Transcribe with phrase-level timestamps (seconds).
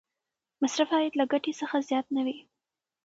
[0.61, 2.37] مصرف باید له ګټې څخه زیات نه وي.